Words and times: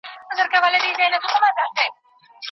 مه 0.35 0.43
پرېږدئ 0.51 0.91
چي 0.97 1.05
ناپوهي 1.11 1.39
خپره 1.51 1.65
سي. 1.77 1.85